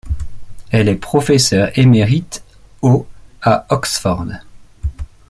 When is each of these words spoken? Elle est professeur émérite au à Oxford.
Elle 0.71 0.89
est 0.89 0.95
professeur 0.95 1.77
émérite 1.77 2.43
au 2.81 3.05
à 3.43 3.67
Oxford. 3.69 4.25